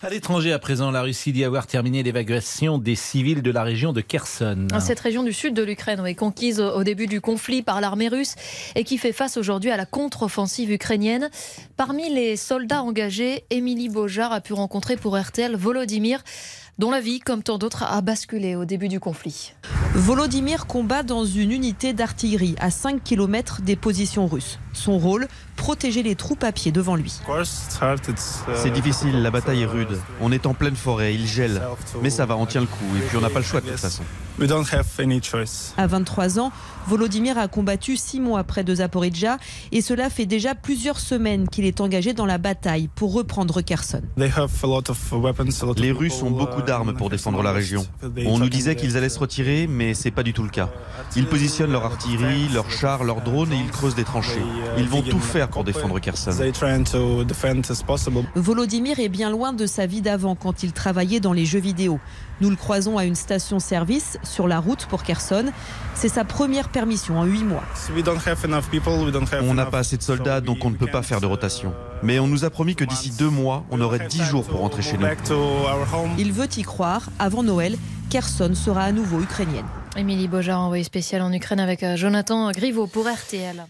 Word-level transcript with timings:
À 0.00 0.10
l'étranger, 0.10 0.52
à 0.52 0.60
présent, 0.60 0.92
la 0.92 1.02
Russie 1.02 1.32
dit 1.32 1.42
avoir 1.42 1.66
terminé 1.66 2.04
l'évacuation 2.04 2.78
des 2.78 2.94
civils 2.94 3.42
de 3.42 3.50
la 3.50 3.64
région 3.64 3.92
de 3.92 4.00
Kherson. 4.00 4.68
Cette 4.78 5.00
région 5.00 5.24
du 5.24 5.32
sud 5.32 5.54
de 5.54 5.62
l'Ukraine 5.64 6.06
est 6.06 6.14
conquise 6.14 6.60
au 6.60 6.84
début 6.84 7.08
du 7.08 7.20
conflit 7.20 7.62
par 7.62 7.80
l'armée 7.80 8.06
russe 8.06 8.36
et 8.76 8.84
qui 8.84 8.96
fait 8.96 9.12
face 9.12 9.36
aujourd'hui 9.36 9.72
à 9.72 9.76
la 9.76 9.86
contre-offensive 9.86 10.70
ukrainienne. 10.70 11.30
Parmi 11.76 12.14
les 12.14 12.36
soldats 12.36 12.84
engagés, 12.84 13.42
Émilie 13.50 13.88
Bojar 13.88 14.32
a 14.32 14.40
pu 14.40 14.52
rencontrer 14.52 14.96
pour 14.96 15.18
RTL 15.18 15.56
Volodymyr 15.56 16.22
dont 16.78 16.92
la 16.92 17.00
vie, 17.00 17.18
comme 17.18 17.42
tant 17.42 17.58
d'autres, 17.58 17.82
a 17.82 18.00
basculé 18.00 18.54
au 18.54 18.64
début 18.64 18.86
du 18.86 19.00
conflit. 19.00 19.52
Volodymyr 19.94 20.66
combat 20.66 21.02
dans 21.02 21.24
une 21.24 21.50
unité 21.50 21.92
d'artillerie 21.92 22.54
à 22.60 22.70
5 22.70 23.02
km 23.02 23.62
des 23.62 23.74
positions 23.74 24.26
russes. 24.26 24.58
Son 24.72 24.98
rôle, 24.98 25.26
protéger 25.56 26.02
les 26.02 26.14
troupes 26.14 26.44
à 26.44 26.52
pied 26.52 26.70
devant 26.72 26.94
lui. 26.94 27.20
C'est 28.54 28.70
difficile, 28.70 29.22
la 29.22 29.30
bataille 29.30 29.62
est 29.62 29.66
rude. 29.66 29.98
On 30.20 30.30
est 30.30 30.46
en 30.46 30.54
pleine 30.54 30.76
forêt, 30.76 31.14
il 31.14 31.26
gèle. 31.26 31.60
Mais 32.02 32.10
ça 32.10 32.26
va, 32.26 32.36
on 32.36 32.46
tient 32.46 32.60
le 32.60 32.66
coup. 32.66 32.84
Et 32.96 33.00
puis 33.00 33.16
on 33.16 33.20
n'a 33.20 33.30
pas 33.30 33.40
le 33.40 33.44
choix 33.44 33.60
de 33.60 33.66
toute 33.66 33.78
façon. 33.78 34.02
À 35.76 35.86
23 35.88 36.38
ans, 36.38 36.52
Volodymyr 36.86 37.36
a 37.38 37.48
combattu 37.48 37.96
six 37.96 38.20
mois 38.20 38.44
près 38.44 38.62
de 38.62 38.72
Zaporizhia 38.72 39.38
et 39.72 39.82
cela 39.82 40.10
fait 40.10 40.26
déjà 40.26 40.54
plusieurs 40.54 41.00
semaines 41.00 41.48
qu'il 41.48 41.64
est 41.64 41.80
engagé 41.80 42.12
dans 42.12 42.24
la 42.24 42.38
bataille 42.38 42.88
pour 42.94 43.12
reprendre 43.12 43.62
Kherson. 43.62 44.02
Les 44.16 44.30
Russes 45.90 46.22
ont 46.22 46.30
beaucoup 46.30 46.62
d'armes 46.62 46.94
pour 46.94 47.10
défendre 47.10 47.42
la 47.42 47.50
région. 47.50 47.84
On 48.26 48.38
nous 48.38 48.48
disait 48.48 48.76
qu'ils 48.76 48.96
allaient 48.96 49.08
se 49.08 49.18
retirer, 49.18 49.66
mais 49.66 49.77
c'est 49.94 50.10
pas 50.10 50.22
du 50.22 50.32
tout 50.32 50.42
le 50.42 50.48
cas. 50.48 50.68
Ils 51.16 51.26
positionnent 51.26 51.72
leur 51.72 51.84
artillerie, 51.84 52.48
leurs 52.52 52.70
chars, 52.70 53.04
leurs 53.04 53.22
drones 53.22 53.52
et 53.52 53.56
ils 53.56 53.70
creusent 53.70 53.94
des 53.94 54.04
tranchées. 54.04 54.42
Ils 54.76 54.88
vont 54.88 55.02
tout 55.02 55.20
faire 55.20 55.48
pour 55.48 55.64
défendre 55.64 55.98
Kherson. 55.98 56.32
Volodymyr 58.34 58.98
est 59.00 59.08
bien 59.08 59.30
loin 59.30 59.52
de 59.52 59.66
sa 59.66 59.86
vie 59.86 60.00
d'avant 60.00 60.34
quand 60.34 60.62
il 60.62 60.72
travaillait 60.72 61.20
dans 61.20 61.32
les 61.32 61.46
jeux 61.46 61.60
vidéo. 61.60 61.98
Nous 62.40 62.50
le 62.50 62.56
croisons 62.56 62.98
à 62.98 63.04
une 63.04 63.16
station-service 63.16 64.18
sur 64.22 64.46
la 64.46 64.60
route 64.60 64.86
pour 64.86 65.02
Kherson. 65.02 65.46
C'est 65.94 66.08
sa 66.08 66.24
première 66.24 66.68
permission 66.68 67.18
en 67.18 67.24
huit 67.24 67.42
mois. 67.42 67.64
On 69.42 69.54
n'a 69.54 69.66
pas 69.66 69.78
assez 69.78 69.96
de 69.96 70.02
soldats, 70.02 70.40
donc 70.40 70.64
on 70.64 70.70
ne 70.70 70.76
peut 70.76 70.86
pas 70.86 71.02
faire 71.02 71.20
de 71.20 71.26
rotation. 71.26 71.72
Mais 72.02 72.20
on 72.20 72.28
nous 72.28 72.44
a 72.44 72.50
promis 72.50 72.76
que 72.76 72.84
d'ici 72.84 73.10
deux 73.18 73.30
mois, 73.30 73.64
on 73.70 73.80
aurait 73.80 74.06
dix 74.06 74.22
jours 74.22 74.44
pour 74.44 74.60
rentrer 74.60 74.82
chez 74.82 74.98
nous. 74.98 75.06
Il 76.16 76.32
veut 76.32 76.48
y 76.56 76.62
croire. 76.62 77.10
Avant 77.18 77.42
Noël, 77.42 77.76
Kherson 78.10 78.54
sera 78.54 78.84
à 78.84 78.92
nouveau 78.92 79.20
ukrainienne. 79.20 79.66
Émilie 79.96 80.28
Bojar, 80.28 80.60
envoyée 80.60 80.84
spéciale 80.84 81.20
en 81.20 81.32
Ukraine 81.32 81.60
avec 81.60 81.82
euh, 81.82 81.96
Jonathan 81.96 82.50
Griveau 82.52 82.86
pour 82.86 83.06
RTL. 83.06 83.66